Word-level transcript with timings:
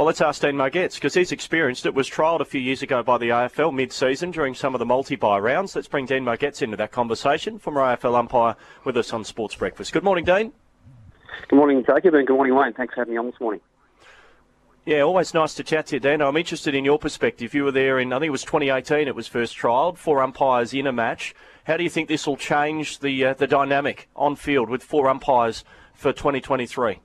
Well, 0.00 0.06
let's 0.06 0.22
ask 0.22 0.40
Dean 0.40 0.54
Margetts 0.54 0.94
because 0.94 1.12
he's 1.12 1.30
experienced 1.30 1.84
it. 1.84 1.92
Was 1.92 2.08
trialled 2.08 2.40
a 2.40 2.46
few 2.46 2.58
years 2.58 2.80
ago 2.80 3.02
by 3.02 3.18
the 3.18 3.28
AFL 3.28 3.74
mid-season 3.74 4.30
during 4.30 4.54
some 4.54 4.74
of 4.74 4.78
the 4.78 4.86
multi-bye 4.86 5.38
rounds. 5.38 5.76
Let's 5.76 5.88
bring 5.88 6.06
Dean 6.06 6.24
Margetts 6.24 6.62
into 6.62 6.78
that 6.78 6.90
conversation. 6.90 7.58
Former 7.58 7.82
AFL 7.82 8.16
umpire 8.16 8.56
with 8.84 8.96
us 8.96 9.12
on 9.12 9.24
Sports 9.24 9.56
Breakfast. 9.56 9.92
Good 9.92 10.02
morning, 10.02 10.24
Dean. 10.24 10.54
Good 11.48 11.56
morning, 11.56 11.84
Jacob, 11.86 12.14
and 12.14 12.26
good 12.26 12.32
morning, 12.32 12.54
Wayne. 12.54 12.72
Thanks 12.72 12.94
for 12.94 13.02
having 13.02 13.12
me 13.12 13.18
on 13.18 13.26
this 13.26 13.38
morning. 13.38 13.60
Yeah, 14.86 15.02
always 15.02 15.34
nice 15.34 15.52
to 15.56 15.62
chat 15.62 15.88
to 15.88 15.96
you, 15.96 16.00
Dan. 16.00 16.22
I'm 16.22 16.38
interested 16.38 16.74
in 16.74 16.86
your 16.86 16.98
perspective. 16.98 17.52
You 17.52 17.64
were 17.64 17.70
there 17.70 17.98
in, 17.98 18.10
I 18.14 18.20
think 18.20 18.28
it 18.28 18.30
was 18.30 18.44
2018. 18.44 19.06
It 19.06 19.14
was 19.14 19.26
first 19.26 19.54
trialled. 19.54 19.98
Four 19.98 20.22
umpires 20.22 20.72
in 20.72 20.86
a 20.86 20.92
match. 20.92 21.34
How 21.64 21.76
do 21.76 21.84
you 21.84 21.90
think 21.90 22.08
this 22.08 22.26
will 22.26 22.38
change 22.38 23.00
the 23.00 23.26
uh, 23.26 23.34
the 23.34 23.46
dynamic 23.46 24.08
on 24.16 24.34
field 24.34 24.70
with 24.70 24.82
four 24.82 25.10
umpires 25.10 25.62
for 25.92 26.14
2023? 26.14 27.00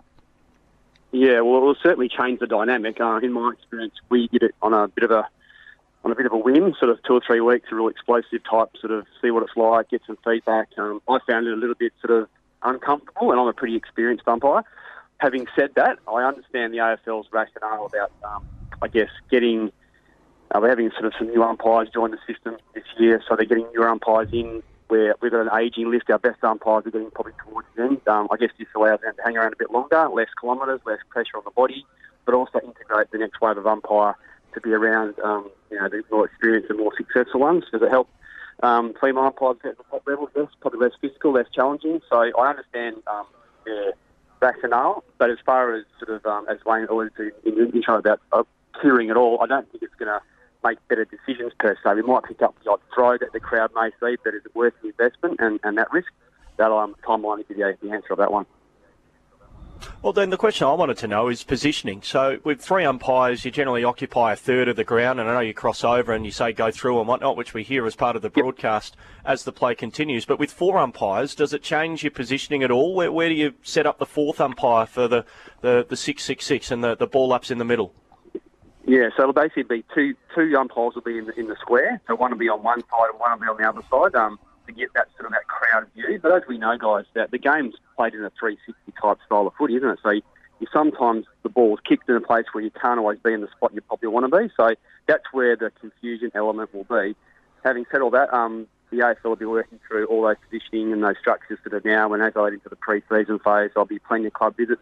Yeah, 1.15 1.39
well, 1.39 1.59
it 1.59 1.61
will 1.61 1.77
certainly 1.81 2.09
change 2.09 2.41
the 2.41 2.45
dynamic. 2.45 2.99
Uh, 2.99 3.21
in 3.23 3.31
my 3.31 3.53
experience, 3.53 3.93
we 4.09 4.27
did 4.27 4.43
it 4.43 4.55
on 4.61 4.73
a 4.73 4.89
bit 4.89 5.05
of 5.05 5.11
a 5.11 5.25
on 6.03 6.11
a 6.11 6.15
bit 6.15 6.25
of 6.25 6.33
a 6.33 6.37
whim, 6.37 6.75
sort 6.77 6.91
of 6.91 7.01
two 7.03 7.13
or 7.13 7.21
three 7.25 7.39
weeks, 7.39 7.69
a 7.71 7.75
real 7.75 7.87
explosive 7.87 8.43
type, 8.43 8.75
sort 8.81 8.91
of 8.91 9.05
see 9.21 9.31
what 9.31 9.41
it's 9.41 9.55
like, 9.55 9.89
get 9.89 10.01
some 10.05 10.17
feedback. 10.25 10.67
Um, 10.77 11.01
I 11.07 11.19
found 11.25 11.47
it 11.47 11.53
a 11.53 11.55
little 11.55 11.73
bit 11.73 11.93
sort 12.05 12.19
of 12.19 12.27
uncomfortable, 12.63 13.31
and 13.31 13.39
I'm 13.39 13.47
a 13.47 13.53
pretty 13.53 13.77
experienced 13.77 14.27
umpire. 14.27 14.63
Having 15.19 15.47
said 15.55 15.69
that, 15.77 15.99
I 16.05 16.23
understand 16.23 16.73
the 16.73 16.79
AFL's 16.79 17.27
rationale 17.31 17.85
about, 17.85 18.11
um, 18.25 18.45
I 18.81 18.89
guess, 18.89 19.09
getting 19.31 19.71
uh, 20.53 20.59
we're 20.59 20.67
having 20.67 20.91
sort 20.91 21.05
of 21.05 21.13
some 21.17 21.29
new 21.29 21.41
umpires 21.41 21.87
join 21.93 22.11
the 22.11 22.19
system 22.27 22.57
this 22.73 22.83
year, 22.99 23.23
so 23.25 23.37
they're 23.37 23.45
getting 23.45 23.67
newer 23.73 23.87
umpires 23.87 24.27
in. 24.33 24.61
Where 24.87 25.15
we've 25.19 25.31
got 25.31 25.41
an 25.41 25.59
ageing 25.59 25.89
list, 25.89 26.09
our 26.09 26.19
best 26.19 26.43
umpires 26.43 26.85
are 26.85 26.91
getting 26.91 27.09
probably 27.09 27.33
towards 27.43 27.67
the 27.75 27.83
end. 27.83 28.07
Um, 28.07 28.27
I 28.31 28.37
guess 28.37 28.51
this 28.59 28.67
allows 28.75 29.01
them 29.01 29.15
to 29.15 29.21
hang 29.23 29.35
around 29.35 29.53
a 29.53 29.57
bit 29.57 29.71
longer, 29.71 30.07
less 30.09 30.27
kilometres, 30.39 30.81
less 30.85 30.99
pressure 31.09 31.37
on 31.37 31.43
the 31.43 31.51
body, 31.51 31.85
but 32.25 32.35
also 32.35 32.59
integrate 32.59 33.09
the 33.11 33.17
next 33.17 33.41
wave 33.41 33.57
of 33.57 33.65
umpire 33.65 34.15
to 34.53 34.61
be 34.61 34.71
around, 34.71 35.15
um, 35.23 35.49
you 35.71 35.79
know, 35.79 35.89
the 35.89 36.03
more 36.11 36.25
experienced 36.25 36.69
and 36.69 36.79
more 36.79 36.93
successful 36.95 37.39
ones. 37.39 37.63
Does 37.71 37.81
it 37.81 37.89
help 37.89 38.09
um, 38.63 38.93
female 39.01 39.25
umpires 39.25 39.57
at 39.63 39.77
the 39.77 39.83
top 39.89 40.03
level? 40.07 40.29
Yes, 40.35 40.47
probably 40.61 40.79
less 40.79 40.93
physical, 41.01 41.33
less 41.33 41.47
challenging. 41.51 42.01
So 42.09 42.17
I 42.17 42.49
understand 42.49 42.97
um, 43.07 43.25
their 43.65 43.93
rationale, 44.41 45.03
but 45.17 45.29
as 45.29 45.37
far 45.45 45.73
as 45.73 45.85
sort 45.99 46.15
of 46.15 46.25
um, 46.25 46.45
as 46.49 46.63
Wayne 46.65 46.87
to 46.87 47.31
in 47.43 47.55
the 47.55 47.71
intro 47.71 47.97
about 47.97 48.21
uh, 48.31 48.43
clearing 48.73 49.09
it 49.09 49.17
all, 49.17 49.41
I 49.41 49.47
don't 49.47 49.69
think 49.71 49.83
it's 49.83 49.95
going 49.95 50.09
to 50.09 50.21
make 50.65 50.85
better 50.87 51.05
decisions 51.05 51.53
per 51.59 51.77
se. 51.83 51.95
We 51.95 52.01
might 52.01 52.23
pick 52.23 52.41
up 52.41 52.55
the 52.63 52.71
odd 52.71 52.81
throw 52.93 53.17
that 53.17 53.33
the 53.33 53.39
crowd 53.39 53.71
may 53.75 53.91
see, 53.99 54.17
but 54.23 54.33
is 54.33 54.45
it 54.45 54.55
worth 54.55 54.73
the 54.81 54.89
investment 54.89 55.39
and, 55.39 55.59
and 55.63 55.77
that 55.77 55.91
risk? 55.91 56.11
That 56.57 56.71
um, 56.71 56.95
timeline 57.03 57.41
is 57.41 57.45
the, 57.49 57.77
the 57.81 57.91
answer 57.91 58.13
of 58.13 58.17
that 58.17 58.31
one. 58.31 58.45
Well, 60.01 60.13
then 60.13 60.29
the 60.29 60.37
question 60.37 60.67
I 60.67 60.73
wanted 60.73 60.97
to 60.99 61.07
know 61.07 61.27
is 61.27 61.43
positioning. 61.43 62.01
So 62.01 62.39
with 62.43 62.61
three 62.61 62.85
umpires, 62.85 63.43
you 63.43 63.51
generally 63.51 63.83
occupy 63.83 64.33
a 64.33 64.35
third 64.35 64.69
of 64.69 64.77
the 64.77 64.83
ground, 64.83 65.19
and 65.19 65.29
I 65.29 65.33
know 65.33 65.39
you 65.41 65.53
cross 65.53 65.83
over 65.83 66.13
and 66.13 66.25
you 66.25 66.31
say 66.31 66.53
go 66.53 66.71
through 66.71 66.99
and 66.99 67.07
whatnot, 67.07 67.35
which 67.35 67.53
we 67.53 67.63
hear 67.63 67.85
as 67.85 67.95
part 67.95 68.15
of 68.15 68.21
the 68.21 68.29
broadcast 68.29 68.95
as 69.25 69.43
the 69.43 69.51
play 69.51 69.75
continues. 69.75 70.25
But 70.25 70.39
with 70.39 70.51
four 70.51 70.77
umpires, 70.77 71.35
does 71.35 71.53
it 71.53 71.61
change 71.61 72.03
your 72.03 72.11
positioning 72.11 72.63
at 72.63 72.71
all? 72.71 72.95
Where, 72.95 73.11
where 73.11 73.29
do 73.29 73.35
you 73.35 73.53
set 73.63 73.85
up 73.85 73.99
the 73.99 74.05
fourth 74.05 74.39
umpire 74.39 74.85
for 74.85 75.07
the, 75.07 75.25
the, 75.61 75.85
the 75.87 75.97
666 75.97 76.71
and 76.71 76.83
the, 76.83 76.95
the 76.95 77.07
ball 77.07 77.33
ups 77.33 77.51
in 77.51 77.57
the 77.57 77.65
middle? 77.65 77.93
Yeah, 78.87 79.09
so 79.17 79.23
it'll 79.23 79.33
basically 79.33 79.63
be 79.63 79.85
two 79.93 80.13
two 80.35 80.55
umpires 80.57 80.93
will 80.93 81.01
be 81.01 81.17
in 81.17 81.25
the, 81.25 81.39
in 81.39 81.47
the 81.47 81.55
square. 81.59 81.99
So 82.07 82.15
one 82.15 82.31
will 82.31 82.37
be 82.37 82.49
on 82.49 82.61
one 82.61 82.81
side 82.81 83.09
and 83.11 83.19
one 83.19 83.31
will 83.31 83.39
be 83.39 83.49
on 83.49 83.57
the 83.57 83.67
other 83.67 83.81
side 83.89 84.15
um, 84.15 84.39
to 84.67 84.73
get 84.73 84.93
that 84.93 85.07
sort 85.17 85.25
of 85.25 85.31
that 85.31 85.47
crowd 85.47 85.87
view. 85.95 86.19
But 86.21 86.31
as 86.33 86.43
we 86.47 86.59
know, 86.59 86.77
guys, 86.77 87.05
that 87.15 87.31
the 87.31 87.39
game's 87.39 87.75
played 87.95 88.13
in 88.13 88.23
a 88.23 88.31
360 88.39 88.93
type 89.01 89.17
style 89.25 89.47
of 89.47 89.53
footy, 89.55 89.75
isn't 89.77 89.89
it? 89.89 89.99
So 90.03 90.11
you, 90.11 90.21
you 90.59 90.67
sometimes 90.71 91.25
the 91.41 91.49
ball's 91.49 91.79
kicked 91.87 92.07
in 92.09 92.15
a 92.15 92.21
place 92.21 92.45
where 92.51 92.63
you 92.63 92.69
can't 92.69 92.99
always 92.99 93.17
be 93.19 93.33
in 93.33 93.41
the 93.41 93.49
spot 93.55 93.73
you 93.73 93.81
probably 93.81 94.09
want 94.09 94.31
to 94.31 94.37
be. 94.37 94.53
So 94.55 94.75
that's 95.07 95.25
where 95.31 95.55
the 95.55 95.71
confusion 95.81 96.31
element 96.35 96.73
will 96.73 96.83
be. 96.83 97.15
Having 97.63 97.85
said 97.91 98.01
all 98.01 98.11
that, 98.11 98.31
um, 98.31 98.67
the 98.91 98.97
AFL 98.97 99.23
will 99.23 99.35
be 99.35 99.45
working 99.45 99.79
through 99.87 100.05
all 100.05 100.21
those 100.21 100.35
positioning 100.47 100.93
and 100.93 101.03
those 101.03 101.17
structures 101.19 101.57
that 101.63 101.73
are 101.73 101.81
now. 101.83 102.09
When 102.09 102.21
as 102.21 102.33
I 102.35 102.45
get 102.45 102.53
into 102.53 102.69
the 102.69 102.75
pre-season 102.75 103.39
phase, 103.39 103.71
I'll 103.75 103.85
be 103.85 103.97
plenty 103.97 104.27
of 104.27 104.33
club 104.33 104.55
visits, 104.55 104.81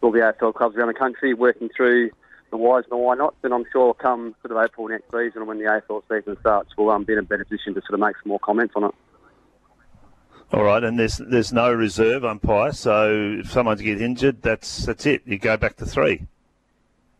all 0.00 0.12
the 0.12 0.20
AFL 0.20 0.54
clubs 0.54 0.76
around 0.76 0.88
the 0.88 0.94
country, 0.94 1.34
working 1.34 1.68
through 1.76 2.12
the 2.52 2.56
whys 2.56 2.84
and 2.84 2.92
the 2.92 2.96
why 2.96 3.16
nots. 3.16 3.36
And 3.42 3.52
I'm 3.52 3.64
sure 3.72 3.92
come 3.94 4.36
sort 4.42 4.56
of 4.56 4.64
April 4.64 4.86
next 4.86 5.10
season, 5.10 5.46
when 5.46 5.58
the 5.58 5.64
AFL 5.64 6.02
season 6.08 6.36
starts, 6.40 6.70
we'll 6.78 6.90
um, 6.90 7.02
be 7.02 7.14
in 7.14 7.18
a 7.18 7.22
better 7.22 7.44
position 7.44 7.74
to 7.74 7.80
sort 7.80 7.94
of 7.94 8.00
make 8.00 8.14
some 8.22 8.28
more 8.28 8.38
comments 8.38 8.74
on 8.76 8.84
it. 8.84 8.94
All 10.52 10.64
right, 10.64 10.84
and 10.84 10.98
there's 10.98 11.16
there's 11.16 11.50
no 11.50 11.72
reserve 11.72 12.26
umpire, 12.26 12.72
so 12.72 13.38
if 13.40 13.50
someone 13.50 13.78
gets 13.78 14.02
injured, 14.02 14.42
that's 14.42 14.84
that's 14.84 15.06
it. 15.06 15.22
You 15.24 15.38
go 15.38 15.56
back 15.56 15.76
to 15.78 15.86
three. 15.86 16.26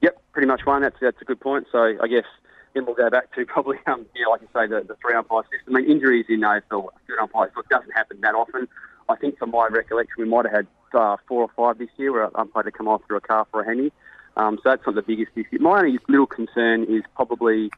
Yep, 0.03 0.23
pretty 0.33 0.49
much 0.49 0.67
one. 0.67 0.83
That's 0.83 0.97
that's 1.01 1.21
a 1.23 1.25
good 1.25 1.41
point. 1.41 1.67
So 1.73 1.79
I 1.79 2.07
guess 2.09 2.27
then 2.75 2.85
we'll 2.85 2.95
go 2.95 3.09
back 3.09 3.35
to 3.35 3.47
probably 3.47 3.79
um 3.87 4.05
yeah, 4.15 4.27
like 4.27 4.43
you 4.43 4.49
say, 4.55 4.67
the, 4.67 4.85
the 4.87 4.97
three 5.01 5.15
umpire 5.15 5.45
system. 5.45 5.75
I 5.75 5.81
mean, 5.81 5.91
injuries 5.91 6.27
in 6.29 6.41
AFL, 6.41 6.89
good 7.07 7.19
umpires, 7.19 7.53
so 7.55 7.61
it 7.61 7.71
doesn't 7.71 7.93
happen 7.93 8.21
that 8.21 8.35
often. 8.35 8.69
I 9.09 9.17
think 9.17 9.39
from 9.39 9.51
my 9.51 9.67
recollection, 9.71 10.15
we 10.19 10.27
might 10.27 10.45
have 10.45 10.55
had 10.55 10.67
uh, 10.93 11.17
four 11.27 11.43
or 11.43 11.51
five 11.57 11.79
this 11.79 11.89
year 11.97 12.13
where 12.13 12.25
an 12.25 12.33
umpire 12.35 12.65
to 12.65 12.71
come 12.71 12.87
off 12.87 13.01
through 13.07 13.17
a 13.17 13.21
calf 13.23 13.49
or 13.55 13.63
a 13.63 13.65
hemi. 13.65 13.93
Um, 14.37 14.57
so 14.57 14.71
that's 14.71 14.87
not 14.87 14.95
the 14.95 15.03
biggest 15.03 15.33
issue. 15.37 15.59
My 15.61 15.81
only 15.81 15.99
little 16.09 16.27
concern 16.27 16.85
is 16.85 17.03
probably 17.15 17.71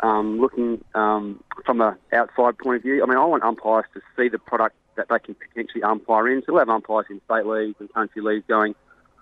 um, 0.00 0.40
looking 0.40 0.84
um, 0.94 1.42
from 1.64 1.80
an 1.80 1.96
outside 2.12 2.58
point 2.58 2.76
of 2.76 2.82
view. 2.82 3.02
I 3.02 3.06
mean, 3.06 3.18
I 3.18 3.24
want 3.24 3.44
umpires 3.44 3.86
to 3.94 4.00
see 4.16 4.28
the 4.28 4.38
product 4.38 4.76
that 4.96 5.08
they 5.08 5.18
can 5.18 5.34
potentially 5.34 5.82
umpire 5.82 6.28
in. 6.28 6.42
So 6.42 6.52
we'll 6.52 6.60
have 6.60 6.68
umpires 6.68 7.06
in 7.08 7.20
state 7.24 7.46
leagues 7.46 7.76
and 7.78 7.92
country 7.92 8.20
leagues 8.20 8.44
going, 8.48 8.74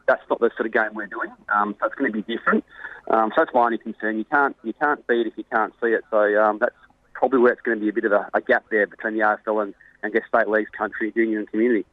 that's 0.06 0.22
not 0.28 0.40
the 0.40 0.50
sort 0.56 0.66
of 0.66 0.72
game 0.72 0.94
we're 0.94 1.06
doing. 1.06 1.30
Um, 1.54 1.76
so 1.78 1.86
it's 1.86 1.94
going 1.94 2.12
to 2.12 2.22
be 2.22 2.34
different. 2.34 2.64
Um, 3.10 3.30
so 3.30 3.42
that's 3.42 3.54
my 3.54 3.64
only 3.66 3.78
concern. 3.78 4.18
You 4.18 4.24
can't 4.24 4.56
you 4.64 4.72
can't 4.72 5.06
beat 5.06 5.26
if 5.26 5.34
you 5.36 5.44
can't 5.44 5.72
see 5.80 5.88
it. 5.88 6.02
So 6.10 6.42
um, 6.42 6.58
that's 6.58 6.74
probably 7.14 7.38
where 7.38 7.52
it's 7.52 7.62
going 7.62 7.78
to 7.78 7.82
be 7.82 7.90
a 7.90 7.92
bit 7.92 8.04
of 8.04 8.12
a, 8.12 8.28
a 8.34 8.40
gap 8.40 8.64
there 8.70 8.86
between 8.86 9.14
the 9.14 9.20
AFL 9.20 9.62
and, 9.62 9.74
and 10.02 10.12
guess 10.12 10.22
state 10.28 10.48
leagues, 10.48 10.70
country, 10.76 11.12
junior, 11.12 11.38
and 11.38 11.50
community. 11.50 11.86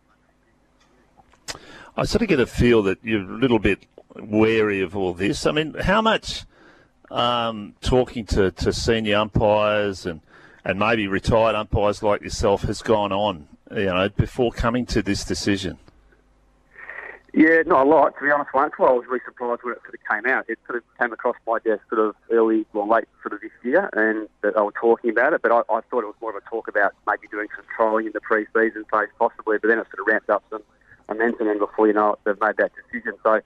I 1.95 2.05
sort 2.05 2.21
of 2.21 2.27
get 2.27 2.39
a 2.39 2.45
feel 2.47 2.83
that 2.83 2.99
you're 3.03 3.21
a 3.21 3.37
little 3.37 3.59
bit 3.59 3.85
wary 4.21 4.81
of 4.81 4.95
all 4.95 5.13
this. 5.13 5.45
I 5.45 5.51
mean, 5.51 5.73
how 5.73 6.01
much 6.01 6.43
um, 7.11 7.75
talking 7.81 8.25
to, 8.27 8.51
to 8.51 8.73
senior 8.73 9.17
umpires 9.17 10.05
and, 10.05 10.21
and 10.65 10.79
maybe 10.79 11.07
retired 11.07 11.55
umpires 11.55 12.03
like 12.03 12.21
yourself 12.21 12.63
has 12.63 12.81
gone 12.81 13.11
on, 13.11 13.47
you 13.71 13.85
know, 13.85 14.09
before 14.09 14.51
coming 14.51 14.85
to 14.87 15.01
this 15.01 15.23
decision? 15.23 15.77
Yeah, 17.33 17.61
not 17.67 17.85
a 17.85 17.89
lot, 17.89 18.15
to 18.17 18.25
be 18.25 18.31
honest. 18.31 18.49
That's 18.51 18.73
why 18.79 18.87
I 18.87 18.93
was 18.93 19.05
really 19.05 19.21
surprised 19.23 19.61
when 19.61 19.73
it 19.73 19.81
sort 19.83 19.93
of 19.93 19.99
came 20.09 20.31
out. 20.31 20.45
It 20.49 20.57
sort 20.65 20.77
of 20.77 20.83
came 20.99 21.13
across 21.13 21.35
my 21.45 21.59
desk 21.59 21.83
sort 21.87 22.01
of 22.01 22.15
early, 22.31 22.65
well, 22.73 22.89
late 22.89 23.05
sort 23.21 23.33
of 23.33 23.41
this 23.41 23.51
year, 23.63 23.89
and 23.93 24.27
that 24.41 24.55
they 24.55 24.61
were 24.61 24.71
talking 24.71 25.11
about 25.11 25.33
it. 25.33 25.43
But 25.43 25.51
I, 25.51 25.59
I 25.69 25.81
thought 25.81 26.03
it 26.03 26.07
was 26.07 26.15
more 26.19 26.31
of 26.31 26.37
a 26.37 26.49
talk 26.49 26.67
about 26.67 26.93
maybe 27.05 27.27
doing 27.29 27.47
some 27.55 27.65
trolling 27.75 28.07
in 28.07 28.13
the 28.13 28.21
pre-season 28.21 28.85
phase, 28.91 29.09
possibly. 29.19 29.57
But 29.61 29.67
then 29.67 29.77
it 29.77 29.85
sort 29.93 29.99
of 29.99 30.07
ramped 30.07 30.31
up 30.31 30.43
some 30.49 30.63
momentum, 31.09 31.47
and 31.49 31.59
before 31.59 31.85
you 31.85 31.93
know 31.93 32.13
it, 32.13 32.19
they've 32.23 32.41
made 32.41 32.57
that 32.57 32.71
decision. 32.73 33.13
So 33.21 33.39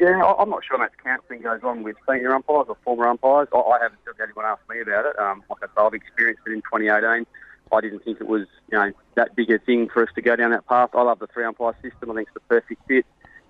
yeah, 0.00 0.22
I'm 0.38 0.50
not 0.50 0.64
sure 0.64 0.76
how 0.76 0.84
much 0.84 0.92
counselling 1.02 1.42
goes 1.42 1.60
on 1.62 1.82
with 1.82 1.96
senior 2.08 2.34
umpires 2.34 2.66
or 2.68 2.76
former 2.84 3.06
umpires. 3.06 3.48
I, 3.52 3.58
I 3.58 3.78
haven't 3.82 4.00
had 4.06 4.22
anyone 4.22 4.44
ask 4.44 4.60
me 4.68 4.80
about 4.80 5.06
it. 5.06 5.18
Um, 5.18 5.42
like 5.48 5.58
I 5.62 5.66
said, 5.66 5.86
I've 5.86 5.94
experienced 5.94 6.42
it 6.46 6.52
in 6.52 6.62
2018. 6.62 7.26
I 7.72 7.80
didn't 7.80 8.04
think 8.04 8.20
it 8.20 8.26
was, 8.26 8.46
you 8.70 8.78
know, 8.78 8.92
that 9.14 9.34
big 9.34 9.50
a 9.50 9.58
thing 9.58 9.88
for 9.88 10.02
us 10.02 10.08
to 10.14 10.22
go 10.22 10.36
down 10.36 10.50
that 10.50 10.66
path. 10.66 10.90
I 10.94 11.02
love 11.02 11.18
the 11.18 11.26
three 11.26 11.44
umpire 11.44 11.74
system. 11.82 12.10
I 12.10 12.14
think 12.14 12.28
it's 12.28 12.34
the 12.34 12.40
perfect 12.40 12.80
fit. 12.86 13.06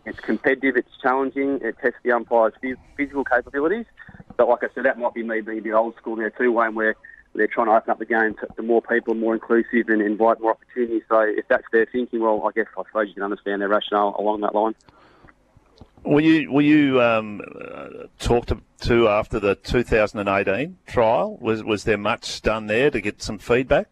It's 0.06 0.20
competitive. 0.20 0.76
It's 0.76 0.96
challenging. 1.00 1.60
It 1.62 1.76
tests 1.80 1.98
the 2.02 2.12
umpire's 2.12 2.52
physical 2.96 3.24
capabilities. 3.24 3.86
But 4.36 4.48
like 4.48 4.62
I 4.62 4.68
said, 4.74 4.84
that 4.84 4.98
might 4.98 5.14
be 5.14 5.22
me 5.22 5.40
being 5.40 5.58
a 5.58 5.62
bit 5.62 5.72
old 5.72 5.96
school 5.96 6.16
there 6.16 6.30
too, 6.30 6.52
Wayne, 6.52 6.74
where 6.74 6.94
they're 7.34 7.46
trying 7.46 7.66
to 7.66 7.72
open 7.72 7.90
up 7.90 7.98
the 7.98 8.04
game 8.04 8.34
to, 8.56 8.62
more 8.62 8.82
people, 8.82 9.14
more 9.14 9.34
inclusive, 9.34 9.88
and 9.88 10.02
invite 10.02 10.40
more 10.40 10.52
opportunities. 10.52 11.02
So 11.08 11.20
if 11.20 11.46
that's 11.48 11.64
their 11.72 11.86
thinking, 11.86 12.20
well, 12.20 12.46
I 12.46 12.52
guess 12.52 12.66
I 12.78 12.82
suppose 12.84 13.08
you 13.08 13.14
can 13.14 13.22
understand 13.22 13.62
their 13.62 13.68
rationale 13.68 14.14
along 14.18 14.42
that 14.42 14.54
line. 14.54 14.74
Were 16.04 16.20
you 16.20 16.52
were 16.52 16.62
you 16.62 17.00
um, 17.00 17.40
talked 18.18 18.52
to 18.80 19.08
after 19.08 19.40
the 19.40 19.54
2018 19.54 20.76
trial? 20.86 21.36
Was 21.40 21.64
was 21.64 21.84
there 21.84 21.98
much 21.98 22.42
done 22.42 22.66
there 22.66 22.90
to 22.90 23.00
get 23.00 23.22
some 23.22 23.38
feedback? 23.38 23.88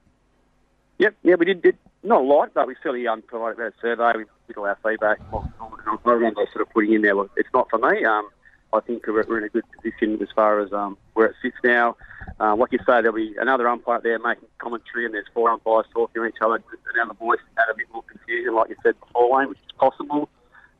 Yep, 0.98 1.14
yeah, 1.22 1.34
we 1.36 1.46
did, 1.46 1.62
did 1.62 1.78
not 2.02 2.20
a 2.20 2.24
lot, 2.24 2.52
but 2.54 2.66
we 2.66 2.74
certainly 2.82 3.06
um, 3.06 3.22
provided 3.22 3.58
a 3.60 3.72
survey. 3.80 4.12
We 4.18 4.24
did 4.46 4.56
all 4.56 4.66
our 4.66 4.78
feedback. 4.84 5.20
I 5.32 6.10
remember 6.10 6.46
sort 6.52 6.66
of 6.66 6.70
putting 6.72 6.92
in 6.92 7.02
there. 7.02 7.14
It's 7.36 7.48
not 7.54 7.70
for 7.70 7.78
me. 7.78 8.04
Um, 8.04 8.28
I 8.74 8.80
think 8.80 9.06
we're, 9.06 9.38
in 9.38 9.44
a 9.44 9.48
good 9.48 9.64
position 9.72 10.20
as 10.22 10.28
far 10.34 10.60
as 10.60 10.72
um, 10.72 10.96
where 11.14 11.26
it 11.26 11.36
sits 11.42 11.56
now. 11.62 11.96
Uh, 12.40 12.56
like 12.56 12.72
you 12.72 12.78
say, 12.78 13.02
there'll 13.02 13.12
be 13.12 13.34
another 13.38 13.68
umpire 13.68 14.00
there 14.02 14.18
making 14.18 14.48
commentary, 14.58 15.04
and 15.04 15.14
there's 15.14 15.26
four 15.34 15.50
umpires 15.50 15.86
talking 15.92 16.22
to 16.22 16.26
each 16.26 16.36
other, 16.40 16.62
and 17.00 17.10
the 17.10 17.14
voice 17.14 17.40
add 17.58 17.64
a 17.70 17.76
bit 17.76 17.86
more 17.92 18.02
confusion, 18.04 18.54
like 18.54 18.70
you 18.70 18.76
said 18.82 18.98
before, 19.00 19.30
Wayne, 19.30 19.48
which 19.48 19.58
is 19.58 19.72
possible. 19.78 20.28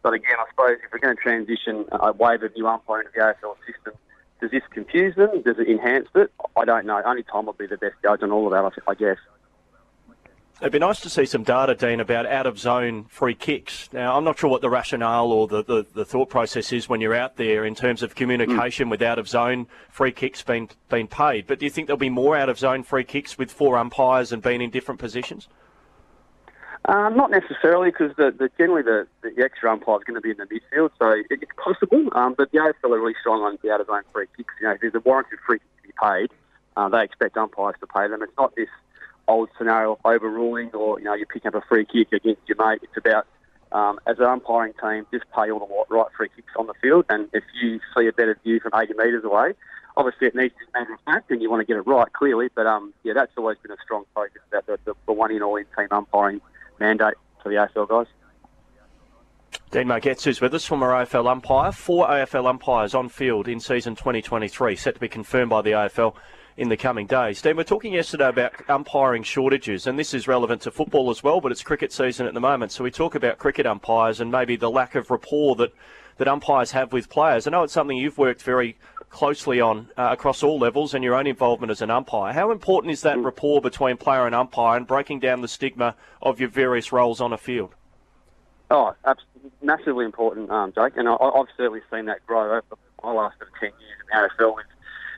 But 0.02 0.14
again, 0.14 0.37
I 0.38 0.44
suppose 0.50 0.78
if 0.84 0.93
we're 0.93 0.99
going 0.99 1.16
to 1.16 1.22
transition 1.22 1.84
a 1.93 2.12
wave 2.12 2.43
of 2.43 2.54
new 2.56 2.66
umpire 2.66 3.00
into 3.00 3.12
the 3.14 3.20
AFL 3.20 3.56
system, 3.66 3.94
does 4.40 4.50
this 4.50 4.62
confuse 4.70 5.14
them? 5.14 5.43
Does 5.43 5.58
it 5.58 5.69
enhance 5.69 6.08
it? 6.16 6.32
I 6.56 6.64
don't 6.64 6.87
know. 6.87 7.00
Only 7.04 7.22
time 7.22 7.46
will 7.46 7.52
be 7.52 7.66
the 7.66 7.76
best 7.76 7.94
judge 8.02 8.22
on 8.22 8.32
all 8.32 8.46
of 8.46 8.52
that, 8.52 8.82
I 8.88 8.94
guess. 8.94 9.19
It'd 10.60 10.72
be 10.72 10.78
nice 10.78 11.00
to 11.00 11.10
see 11.10 11.26
some 11.26 11.43
data, 11.43 11.75
Dean, 11.75 11.99
about 11.99 12.25
out 12.25 12.46
of 12.46 12.56
zone 12.56 13.06
free 13.08 13.34
kicks. 13.34 13.88
Now, 13.93 14.16
I'm 14.16 14.22
not 14.22 14.38
sure 14.38 14.49
what 14.49 14.60
the 14.60 14.70
rationale 14.70 15.32
or 15.32 15.49
the, 15.49 15.64
the, 15.64 15.87
the 15.93 16.04
thought 16.04 16.28
process 16.28 16.72
is 16.72 16.88
when 16.88 17.00
you're 17.00 17.16
out 17.16 17.37
there 17.37 17.64
in 17.64 17.75
terms 17.75 18.00
of 18.00 18.14
communication 18.14 18.87
mm. 18.87 18.90
with 18.93 19.02
out 19.02 19.19
of 19.19 19.28
zone 19.28 19.66
free 19.90 20.12
kicks 20.12 20.43
being, 20.44 20.70
being 20.88 21.08
paid, 21.08 21.49
but 21.49 21.58
do 21.58 21.66
you 21.66 21.70
think 21.70 21.88
there'll 21.88 21.99
be 21.99 22.10
more 22.10 22.37
out 22.37 22.49
of 22.49 22.60
zone 22.60 22.84
free 22.84 23.02
kicks 23.02 23.37
with 23.37 23.50
four 23.50 23.76
umpires 23.76 24.31
and 24.31 24.40
being 24.40 24.62
in 24.62 24.70
different 24.70 25.00
positions? 25.00 25.49
Uh, 26.84 27.11
not 27.11 27.31
necessarily, 27.31 27.90
because 27.90 28.14
the, 28.17 28.34
the, 28.37 28.50
generally 28.58 28.82
the, 28.82 29.06
the 29.23 29.43
extra 29.43 29.70
umpire 29.70 29.99
is 29.99 30.05
going 30.05 30.17
to 30.17 30.20
be 30.20 30.31
in 30.31 30.37
the 30.37 30.46
midfield, 30.46 30.90
so 30.99 31.11
it, 31.11 31.26
it's 31.31 31.52
possible. 31.56 32.08
Um, 32.12 32.34
but 32.37 32.50
the 32.50 32.58
AFL 32.58 32.90
are 32.90 33.00
really 33.00 33.14
strong 33.20 33.43
on 33.43 33.56
the 33.62 33.70
out 33.70 33.81
of 33.81 33.87
zone 33.87 34.02
free 34.12 34.26
kicks. 34.37 34.52
You 34.61 34.67
know, 34.67 34.75
if 34.75 34.81
there's 34.81 34.94
a 34.94 35.00
warranted 35.00 35.38
free 35.46 35.58
kick 35.58 35.76
to 35.76 35.88
be 35.88 35.94
paid, 36.02 36.31
uh, 36.76 36.88
they 36.88 37.05
expect 37.05 37.37
umpires 37.37 37.76
to 37.81 37.87
pay 37.87 38.08
them. 38.08 38.23
It's 38.23 38.32
not 38.37 38.56
this 38.56 38.69
old 39.29 39.49
scenario 39.56 39.93
of 39.93 39.99
overruling 40.05 40.70
or, 40.70 40.99
you 40.99 41.05
know, 41.05 41.14
you're 41.14 41.26
picking 41.26 41.49
up 41.49 41.55
a 41.55 41.61
free 41.69 41.84
kick 41.84 42.12
against 42.12 42.43
your 42.46 42.56
mate. 42.58 42.81
It's 42.82 42.96
about, 42.96 43.26
um, 43.70 44.00
as 44.08 44.19
an 44.19 44.25
umpiring 44.25 44.73
team, 44.82 45.06
just 45.12 45.25
pay 45.32 45.52
all 45.52 45.61
the 45.61 45.94
right 45.94 46.08
free 46.17 46.31
kicks 46.35 46.52
on 46.58 46.67
the 46.67 46.75
field. 46.82 47.05
And 47.08 47.28
if 47.32 47.44
you 47.62 47.78
see 47.96 48.08
a 48.08 48.12
better 48.12 48.37
view 48.43 48.58
from 48.58 48.73
80 48.75 48.94
metres 48.94 49.25
away, 49.25 49.55
obviously 49.96 50.26
it 50.26 50.35
needs 50.35 50.55
to 50.55 50.67
be 50.67 50.81
matter 50.81 50.99
fact 51.05 51.31
and 51.31 51.40
you 51.40 51.49
want 51.49 51.61
to 51.61 51.67
get 51.67 51.76
it 51.76 51.87
right, 51.87 52.12
clearly. 52.12 52.49
But, 52.52 52.67
um, 52.67 52.93
yeah, 53.05 53.12
that's 53.14 53.32
always 53.37 53.58
been 53.62 53.70
a 53.70 53.81
strong 53.85 54.05
focus 54.17 54.43
about 54.49 54.67
the, 54.67 54.78
the, 54.85 54.94
the 55.06 55.12
one 55.12 55.31
in 55.31 55.43
all 55.43 55.55
in 55.55 55.67
team 55.76 55.87
umpiring 55.93 56.40
mandate 56.79 57.15
for 57.43 57.49
the 57.49 57.57
AFL 57.57 57.89
guys. 57.89 58.07
Dean 59.71 59.87
Margetts 59.87 60.27
is 60.27 60.41
with 60.41 60.55
us, 60.55 60.67
former 60.67 60.89
AFL 60.89 61.27
umpire. 61.27 61.73
Four 61.73 62.07
AFL 62.09 62.47
umpires 62.47 62.95
on 62.95 63.09
field 63.09 63.49
in 63.49 63.59
season 63.59 63.95
2023, 63.95 64.77
set 64.77 64.95
to 64.95 65.01
be 65.01 65.09
confirmed 65.09 65.51
by 65.51 65.63
the 65.63 65.71
AFL 65.71 66.15
in 66.57 66.69
the 66.69 66.77
coming 66.77 67.07
days. 67.07 67.41
Dean, 67.41 67.57
we're 67.57 67.65
talking 67.65 67.95
yesterday 67.95 68.29
about 68.29 68.53
umpiring 68.69 69.23
shortages, 69.23 69.87
and 69.87 69.99
this 69.99 70.13
is 70.13 70.29
relevant 70.29 70.63
to 70.63 70.71
football 70.71 71.11
as 71.11 71.23
well, 71.23 71.41
but 71.41 71.51
it's 71.53 71.63
cricket 71.63 71.93
season 71.93 72.27
at 72.27 72.35
the 72.35 72.41
moment. 72.41 72.73
So 72.73 72.85
we 72.85 72.91
talk 72.91 73.15
about 73.15 73.39
cricket 73.39 73.67
umpires 73.67 74.21
and 74.21 74.31
maybe 74.31 74.57
the 74.57 74.71
lack 74.71 74.95
of 74.95 75.11
rapport 75.11 75.57
that, 75.57 75.73
that 76.19 76.29
umpires 76.29 76.73
have 76.73 76.93
with 76.93 77.09
players. 77.09 77.47
I 77.47 77.51
know 77.51 77.63
it's 77.63 77.73
something 77.73 77.97
you've 77.97 78.19
worked 78.19 78.43
very 78.43 78.77
closely 79.12 79.61
on 79.61 79.88
uh, 79.97 80.09
across 80.11 80.43
all 80.43 80.59
levels 80.59 80.94
and 80.94 81.05
your 81.05 81.14
own 81.14 81.26
involvement 81.26 81.70
as 81.70 81.82
an 81.82 81.91
umpire. 81.91 82.32
How 82.32 82.50
important 82.50 82.93
is 82.93 83.03
that 83.03 83.19
rapport 83.19 83.61
between 83.61 83.97
player 83.97 84.26
and 84.26 84.35
umpire 84.35 84.76
and 84.76 84.87
breaking 84.87 85.20
down 85.20 85.43
the 85.43 85.49
stigma 85.49 85.94
of 86.20 86.41
your 86.41 86.49
various 86.49 86.91
roles 86.91 87.20
on 87.20 87.32
a 87.32 87.38
field? 87.38 87.75
Oh, 88.70 88.94
massively 89.62 90.06
important, 90.06 90.50
um, 90.50 90.73
Jake, 90.73 90.97
and 90.97 91.09
I, 91.09 91.17
have 91.37 91.47
certainly 91.56 91.82
seen 91.93 92.06
that 92.06 92.26
grow 92.26 92.56
over 92.56 92.62
my 93.05 93.12
last 93.12 93.37
10 93.61 93.70
years 93.79 93.99
in 94.00 94.23
the 94.23 94.29
AFL 94.44 94.56
with 94.56 94.64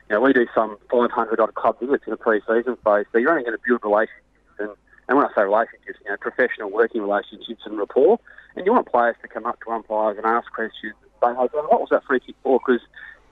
you 0.09 0.15
know, 0.15 0.21
we 0.21 0.33
do 0.33 0.45
some 0.53 0.77
500 0.91 1.39
odd 1.39 1.55
club 1.55 1.79
visits 1.79 2.03
in 2.05 2.13
a 2.13 2.17
pre-season 2.17 2.77
phase, 2.83 3.05
so 3.11 3.17
you're 3.17 3.31
only 3.31 3.43
going 3.43 3.57
to 3.57 3.63
build 3.65 3.79
relationships. 3.83 4.21
And, 4.59 4.69
and 5.07 5.17
when 5.17 5.25
I 5.25 5.29
say 5.33 5.41
relationships, 5.41 5.97
you 6.03 6.11
know, 6.11 6.17
professional 6.17 6.69
working 6.69 7.01
relationships 7.01 7.63
and 7.65 7.77
rapport. 7.79 8.19
And 8.55 8.65
you 8.65 8.71
want 8.71 8.87
players 8.87 9.15
to 9.23 9.27
come 9.27 9.45
up 9.45 9.59
to 9.61 9.71
umpires 9.71 10.17
and 10.17 10.25
ask 10.25 10.51
questions 10.51 10.93
and 11.01 11.11
say, 11.21 11.41
hey, 11.41 11.47
what 11.53 11.81
was 11.81 11.89
that 11.89 12.03
free 12.05 12.19
kick 12.19 12.35
for? 12.43 12.59
Because 12.59 12.81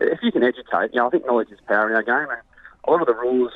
if 0.07 0.19
you 0.21 0.31
can 0.31 0.44
educate, 0.44 0.94
you 0.94 1.00
know, 1.00 1.07
I 1.07 1.09
think 1.09 1.25
knowledge 1.25 1.50
is 1.51 1.59
power 1.67 1.89
in 1.89 1.95
our 1.95 2.03
game. 2.03 2.29
And 2.29 2.41
a 2.85 2.91
lot 2.91 3.01
of 3.01 3.07
the 3.07 3.13
rules 3.13 3.51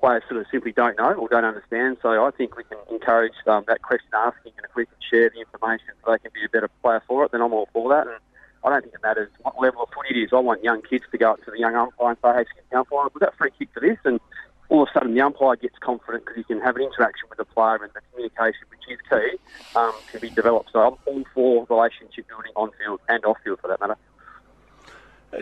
players 0.00 0.22
sort 0.28 0.40
of 0.40 0.46
simply 0.50 0.72
don't 0.72 0.96
know 0.96 1.12
or 1.12 1.28
don't 1.28 1.44
understand. 1.44 1.98
So 2.02 2.24
I 2.24 2.30
think 2.30 2.56
we 2.56 2.64
can 2.64 2.78
encourage 2.90 3.34
um, 3.46 3.64
that 3.66 3.82
question 3.82 4.08
asking, 4.14 4.52
and 4.56 4.64
if 4.64 4.74
we 4.74 4.86
can 4.86 4.94
share 5.10 5.30
the 5.30 5.40
information 5.40 5.88
so 6.04 6.12
they 6.12 6.18
can 6.18 6.30
be 6.32 6.44
a 6.44 6.48
better 6.48 6.68
player 6.82 7.02
for 7.06 7.24
it, 7.24 7.32
then 7.32 7.42
I'm 7.42 7.52
all 7.52 7.68
for 7.72 7.88
that. 7.90 8.06
And 8.06 8.16
I 8.64 8.70
don't 8.70 8.82
think 8.82 8.94
it 8.94 9.02
matters 9.02 9.30
what 9.42 9.60
level 9.60 9.82
of 9.82 9.88
footy 9.90 10.18
it 10.18 10.24
is. 10.24 10.30
I 10.32 10.38
want 10.38 10.62
young 10.62 10.82
kids 10.82 11.04
to 11.10 11.18
go 11.18 11.32
up 11.32 11.44
to 11.44 11.50
the 11.50 11.58
young 11.58 11.74
umpire 11.74 12.10
and 12.10 12.18
say, 12.22 12.32
hey, 12.32 12.42
excuse 12.42 12.64
me, 12.70 12.78
umpire, 12.78 13.08
was 13.12 13.20
that 13.20 13.36
free 13.36 13.50
kick 13.58 13.68
for 13.74 13.80
this? 13.80 13.98
And 14.04 14.20
all 14.68 14.82
of 14.82 14.88
a 14.88 14.92
sudden 14.92 15.14
the 15.14 15.20
umpire 15.20 15.56
gets 15.56 15.78
confident 15.80 16.24
because 16.24 16.36
he 16.36 16.44
can 16.44 16.60
have 16.60 16.76
an 16.76 16.82
interaction 16.82 17.28
with 17.28 17.38
the 17.38 17.44
player 17.44 17.82
and 17.82 17.92
the 17.94 18.00
communication, 18.12 18.66
which 18.70 18.80
is 18.88 18.98
key, 19.08 19.38
um, 19.76 19.92
can 20.10 20.20
be 20.20 20.30
developed. 20.30 20.70
So 20.72 20.80
I'm 20.80 20.94
all 21.06 21.24
for 21.34 21.66
relationship 21.68 22.28
building 22.28 22.52
on 22.54 22.70
field 22.78 23.00
and 23.08 23.24
off 23.24 23.38
field 23.42 23.60
for 23.60 23.68
that 23.68 23.80
matter. 23.80 23.96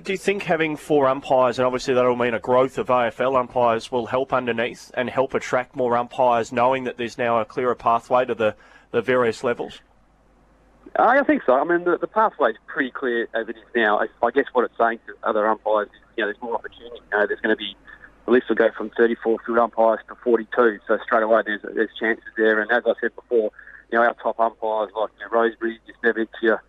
Do 0.02 0.12
you 0.12 0.18
think 0.18 0.42
having 0.42 0.76
four 0.76 1.06
umpires, 1.06 1.58
and 1.58 1.66
obviously 1.66 1.94
that'll 1.94 2.16
mean 2.16 2.34
a 2.34 2.40
growth 2.40 2.76
of 2.76 2.88
AFL 2.88 3.38
umpires, 3.38 3.92
will 3.92 4.06
help 4.06 4.32
underneath 4.32 4.90
and 4.94 5.08
help 5.08 5.32
attract 5.32 5.76
more 5.76 5.96
umpires, 5.96 6.50
knowing 6.52 6.84
that 6.84 6.96
there's 6.96 7.16
now 7.16 7.40
a 7.40 7.44
clearer 7.44 7.76
pathway 7.76 8.24
to 8.24 8.34
the, 8.34 8.56
the 8.90 9.00
various 9.00 9.44
levels? 9.44 9.80
I 10.98 11.22
think 11.22 11.42
so. 11.44 11.52
I 11.54 11.64
mean, 11.64 11.84
the, 11.84 11.98
the 11.98 12.06
pathway 12.06 12.50
is 12.50 12.56
pretty 12.66 12.90
clear 12.90 13.28
as 13.34 13.48
it 13.48 13.56
is 13.56 13.64
now. 13.74 14.00
I, 14.00 14.06
I, 14.26 14.30
guess 14.32 14.46
what 14.52 14.64
it's 14.64 14.76
saying 14.78 14.98
to 15.06 15.14
other 15.28 15.46
umpires 15.46 15.88
is, 15.88 16.00
you 16.16 16.22
know, 16.24 16.28
there's 16.28 16.42
more 16.42 16.54
opportunity. 16.54 16.96
You 17.12 17.18
know, 17.18 17.26
there's 17.26 17.40
going 17.40 17.54
to 17.54 17.56
be, 17.56 17.76
the 18.24 18.32
list 18.32 18.48
will 18.48 18.56
go 18.56 18.70
from 18.76 18.90
34 18.96 19.38
field 19.46 19.58
umpires 19.58 20.00
to 20.08 20.14
42. 20.16 20.78
So 20.88 20.98
straight 21.04 21.22
away, 21.22 21.42
there's 21.44 21.62
there's 21.62 21.90
chances 22.00 22.24
there. 22.36 22.60
And 22.60 22.72
as 22.72 22.82
I 22.86 22.94
said 23.00 23.14
before, 23.14 23.50
you 23.92 23.98
know, 23.98 24.04
our 24.04 24.14
top 24.14 24.40
umpires 24.40 24.90
like 24.98 25.10
you 25.18 25.26
know, 25.26 25.30
Rosebury, 25.30 25.78
Justevic, 25.86 26.28
your 26.42 26.62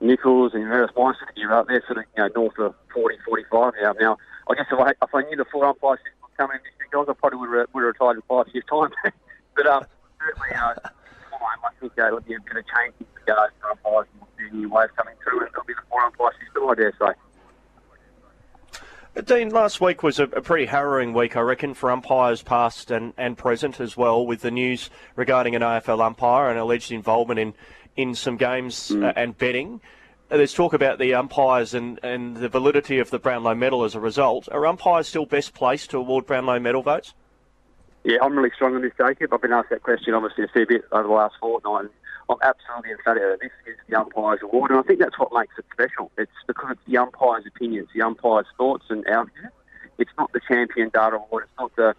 Nichols, 0.00 0.54
and 0.54 0.64
Harris 0.64 0.90
Weinstein, 0.96 1.28
you're 1.36 1.52
up 1.52 1.68
there 1.68 1.82
sort 1.86 1.98
of, 1.98 2.04
you 2.16 2.22
know, 2.22 2.30
north 2.34 2.58
of 2.58 2.74
40, 2.94 3.18
45 3.24 3.74
now. 3.82 3.92
Now, 4.00 4.18
I 4.50 4.54
guess 4.54 4.66
if 4.70 4.78
I, 4.78 4.90
if 4.90 5.14
I 5.14 5.22
knew 5.22 5.36
the 5.36 5.44
four 5.44 5.64
umpire 5.64 5.96
system 5.98 6.12
was 6.22 6.30
coming 6.36 6.56
in 6.56 6.80
guys, 6.90 7.06
I 7.08 7.12
probably 7.12 7.38
would 7.38 7.58
have, 7.58 7.68
would 7.74 7.82
have 7.82 7.94
retired 7.94 8.16
in 8.16 8.22
five 8.28 8.46
years' 8.52 8.64
time. 8.68 8.90
but 9.56 9.66
um, 9.66 9.84
certainly, 10.18 10.48
uh, 10.54 10.74
I 11.32 11.70
think 11.80 11.92
uh, 11.98 12.06
it'll 12.06 12.20
be 12.20 12.34
a 12.34 12.40
bit 12.40 12.56
of 12.56 12.64
change 12.66 12.94
in 13.00 13.06
regards 13.14 13.54
to 13.60 13.68
umpires 13.68 14.06
and 14.12 14.20
we'll 14.20 14.60
new 14.60 14.68
waves 14.68 14.92
coming 14.96 15.14
through, 15.22 15.40
and 15.40 15.48
it'll 15.48 15.64
be 15.64 15.74
the 15.74 15.82
four 15.88 16.00
umpire 16.02 16.32
system, 16.44 16.68
I 16.68 16.74
dare 16.74 16.92
say. 16.98 17.12
Dean, 19.24 19.50
last 19.50 19.80
week 19.80 20.04
was 20.04 20.20
a, 20.20 20.24
a, 20.24 20.40
pretty 20.40 20.66
harrowing 20.66 21.12
week, 21.12 21.36
I 21.36 21.40
reckon, 21.40 21.74
for 21.74 21.90
umpires 21.90 22.42
past 22.42 22.92
and, 22.92 23.12
and 23.18 23.36
present 23.36 23.80
as 23.80 23.96
well, 23.96 24.24
with 24.24 24.40
the 24.40 24.52
news 24.52 24.88
regarding 25.16 25.56
an 25.56 25.62
AFL 25.62 26.00
umpire 26.00 26.48
and 26.48 26.58
alleged 26.58 26.92
involvement 26.92 27.40
in, 27.40 27.54
in 27.96 28.14
some 28.14 28.36
games 28.36 28.90
mm. 28.90 29.04
uh, 29.04 29.12
and 29.16 29.36
betting. 29.36 29.80
Uh, 30.30 30.36
there's 30.36 30.54
talk 30.54 30.72
about 30.72 30.98
the 30.98 31.14
umpires 31.14 31.74
and, 31.74 31.98
and 32.02 32.36
the 32.36 32.48
validity 32.48 32.98
of 32.98 33.10
the 33.10 33.18
Brownlow 33.18 33.54
medal 33.54 33.84
as 33.84 33.94
a 33.94 34.00
result. 34.00 34.48
Are 34.52 34.66
umpires 34.66 35.08
still 35.08 35.26
best 35.26 35.54
placed 35.54 35.90
to 35.90 35.98
award 35.98 36.26
Brownlow 36.26 36.60
medal 36.60 36.82
votes? 36.82 37.14
Yeah, 38.04 38.18
I'm 38.22 38.36
really 38.36 38.50
strong 38.54 38.74
on 38.76 38.82
this, 38.82 38.92
Jacob. 38.96 39.32
I've 39.34 39.42
been 39.42 39.52
asked 39.52 39.70
that 39.70 39.82
question 39.82 40.14
obviously 40.14 40.44
a 40.44 40.48
fair 40.48 40.66
bit 40.66 40.84
over 40.92 41.08
the 41.08 41.14
last 41.14 41.34
fortnight. 41.40 41.80
And 41.82 41.90
I'm 42.30 42.38
absolutely 42.42 42.92
emphatic 42.92 43.22
that 43.22 43.38
this 43.42 43.50
is 43.66 43.76
the 43.88 43.98
umpire's 43.98 44.40
award, 44.42 44.70
and 44.70 44.78
I 44.78 44.82
think 44.82 45.00
that's 45.00 45.18
what 45.18 45.32
makes 45.34 45.54
it 45.58 45.64
special. 45.72 46.10
It's 46.16 46.30
because 46.46 46.72
it's 46.72 46.80
the 46.86 46.96
umpire's 46.96 47.44
opinions, 47.46 47.88
the 47.94 48.02
umpire's 48.02 48.46
thoughts, 48.56 48.84
and 48.88 49.06
our. 49.08 49.26
It's 49.98 50.10
not 50.16 50.32
the 50.32 50.40
champion 50.48 50.90
data 50.94 51.16
award. 51.16 51.44
It's 51.44 51.58
not 51.58 51.76
the 51.76 51.94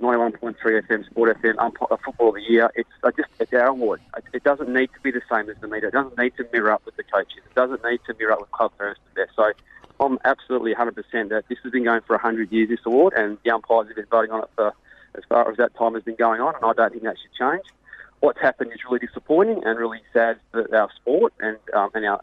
91.3 0.00 0.56
FM 0.56 1.06
Sport 1.06 1.40
FM 1.40 1.54
umpire, 1.58 1.98
Football 2.04 2.30
of 2.30 2.34
the 2.36 2.42
Year. 2.42 2.70
It's 2.74 2.88
just 3.16 3.28
it's 3.38 3.52
our 3.52 3.66
award. 3.66 4.00
It 4.32 4.42
doesn't 4.44 4.68
need 4.68 4.90
to 4.94 5.00
be 5.02 5.10
the 5.10 5.22
same 5.30 5.48
as 5.48 5.56
the 5.60 5.68
media. 5.68 5.88
It 5.88 5.92
doesn't 5.92 6.18
need 6.18 6.36
to 6.36 6.46
mirror 6.52 6.72
up 6.72 6.84
with 6.84 6.96
the 6.96 7.04
coaches. 7.04 7.38
It 7.44 7.54
doesn't 7.54 7.84
need 7.84 8.00
to 8.06 8.14
mirror 8.18 8.32
up 8.32 8.40
with 8.40 8.50
club 8.50 8.72
first 8.78 9.00
and 9.06 9.14
best. 9.14 9.36
So 9.36 9.52
I'm 10.04 10.18
absolutely 10.24 10.74
100% 10.74 10.94
that 11.28 11.44
this 11.48 11.58
has 11.62 11.72
been 11.72 11.84
going 11.84 12.00
for 12.02 12.16
100 12.16 12.50
years, 12.50 12.68
this 12.68 12.80
award, 12.84 13.14
and 13.16 13.38
the 13.44 13.50
umpires 13.50 13.86
have 13.88 13.96
been 13.96 14.06
voting 14.06 14.32
on 14.32 14.42
it 14.42 14.50
for 14.56 14.72
as 15.14 15.22
far 15.28 15.50
as 15.50 15.56
that 15.58 15.74
time 15.76 15.94
has 15.94 16.02
been 16.02 16.16
going 16.16 16.40
on, 16.40 16.54
and 16.54 16.64
I 16.64 16.72
don't 16.72 16.90
think 16.90 17.02
that 17.04 17.16
should 17.20 17.34
change. 17.38 17.64
What's 18.20 18.40
happened 18.40 18.72
is 18.72 18.78
really 18.84 19.04
disappointing 19.04 19.62
and 19.64 19.78
really 19.78 20.00
sad 20.12 20.38
for 20.50 20.74
our 20.74 20.88
sport 20.96 21.34
and 21.40 21.58
um, 21.74 21.90
and 21.94 22.04
our 22.06 22.20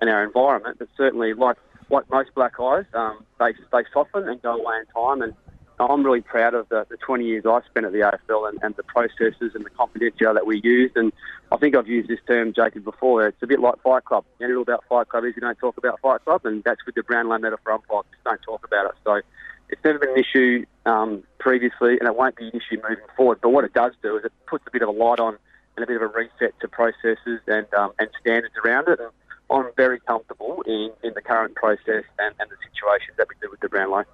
and 0.00 0.10
our 0.10 0.22
environment. 0.22 0.76
But 0.78 0.88
certainly, 0.96 1.32
like 1.32 1.56
like 1.90 2.08
most 2.10 2.34
black 2.34 2.60
eyes, 2.60 2.84
um, 2.94 3.24
they 3.40 3.52
they 3.72 3.84
soften 3.92 4.28
and 4.28 4.40
go 4.42 4.56
away 4.56 4.76
in 4.78 4.86
time. 4.86 5.22
And 5.22 5.34
I'm 5.80 6.02
really 6.04 6.20
proud 6.20 6.54
of 6.54 6.68
the, 6.68 6.86
the 6.90 6.96
20 6.96 7.24
years 7.24 7.44
I 7.46 7.60
spent 7.68 7.86
at 7.86 7.92
the 7.92 8.00
AFL 8.00 8.48
and, 8.48 8.58
and 8.62 8.74
the 8.76 8.82
processes 8.82 9.52
and 9.54 9.64
the 9.64 9.70
confidentiality 9.70 10.34
that 10.34 10.46
we 10.46 10.60
used. 10.62 10.96
And 10.96 11.12
I 11.52 11.56
think 11.56 11.76
I've 11.76 11.86
used 11.86 12.08
this 12.08 12.18
term, 12.26 12.52
Jacob, 12.52 12.84
before. 12.84 13.26
It's 13.28 13.42
a 13.42 13.46
bit 13.46 13.60
like 13.60 13.80
Fight 13.82 14.04
Club. 14.04 14.24
The 14.38 14.46
only 14.46 14.60
about 14.60 14.84
Fight 14.88 15.08
Club 15.08 15.24
is 15.24 15.34
you 15.36 15.40
don't 15.40 15.58
talk 15.58 15.78
about 15.78 16.00
Fight 16.00 16.24
Club, 16.24 16.44
and 16.44 16.64
that's 16.64 16.84
with 16.84 16.96
the 16.96 17.02
Brownlow 17.02 17.38
medal 17.38 17.58
for 17.62 17.72
umpires. 17.72 18.04
Just 18.10 18.24
don't 18.24 18.42
talk 18.42 18.64
about 18.64 18.86
it. 18.86 18.92
So 19.04 19.20
it's 19.68 19.84
never 19.84 19.98
been 19.98 20.10
an 20.10 20.18
issue 20.18 20.66
um, 20.84 21.22
previously, 21.38 21.98
and 21.98 22.08
it 22.08 22.16
won't 22.16 22.36
be 22.36 22.48
an 22.48 22.54
issue 22.54 22.80
moving 22.82 23.04
forward. 23.16 23.38
But 23.40 23.50
what 23.50 23.64
it 23.64 23.72
does 23.72 23.92
do 24.02 24.16
is 24.16 24.24
it 24.24 24.32
puts 24.46 24.64
a 24.66 24.70
bit 24.70 24.82
of 24.82 24.88
a 24.88 24.92
light 24.92 25.20
on 25.20 25.38
and 25.76 25.84
a 25.84 25.86
bit 25.86 25.96
of 25.96 26.02
a 26.02 26.08
reset 26.08 26.58
to 26.60 26.68
processes 26.68 27.40
and 27.46 27.72
um, 27.74 27.92
and 27.98 28.08
standards 28.20 28.54
around 28.64 28.88
it. 28.88 28.98
And 28.98 29.10
I'm 29.50 29.70
very 29.76 30.00
comfortable 30.00 30.62
in, 30.66 30.90
in 31.02 31.14
the 31.14 31.22
current 31.22 31.54
process 31.54 32.04
and, 32.18 32.34
and 32.38 32.50
the 32.50 32.56
situations 32.66 33.16
that 33.16 33.28
we 33.28 33.34
do 33.40 33.50
with 33.50 33.60
the 33.60 33.68
Brownlow. 33.68 34.04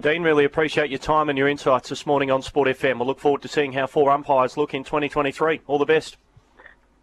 Dean, 0.00 0.22
really 0.22 0.44
appreciate 0.44 0.90
your 0.90 0.98
time 0.98 1.28
and 1.28 1.38
your 1.38 1.48
insights 1.48 1.88
this 1.90 2.06
morning 2.06 2.30
on 2.30 2.42
Sport 2.42 2.68
FM. 2.68 2.98
We'll 2.98 3.06
look 3.06 3.20
forward 3.20 3.42
to 3.42 3.48
seeing 3.48 3.72
how 3.72 3.86
four 3.86 4.10
umpires 4.10 4.56
look 4.56 4.74
in 4.74 4.84
2023. 4.84 5.60
All 5.66 5.78
the 5.78 5.84
best. 5.84 6.16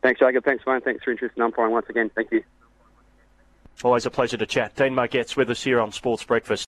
Thanks, 0.01 0.19
Jacob. 0.19 0.43
Thanks, 0.43 0.65
Wayne. 0.65 0.81
Thanks 0.81 1.03
for 1.03 1.11
interest 1.11 1.35
in 1.35 1.43
umpiring 1.43 1.71
once 1.71 1.87
again. 1.89 2.09
Thank 2.15 2.31
you. 2.31 2.43
Always 3.83 4.07
a 4.07 4.09
pleasure 4.09 4.37
to 4.37 4.45
chat. 4.47 4.75
Dean 4.75 4.93
Margetts 4.93 5.37
with 5.37 5.51
us 5.51 5.63
here 5.63 5.79
on 5.79 5.91
Sports 5.91 6.23
Breakfast. 6.23 6.65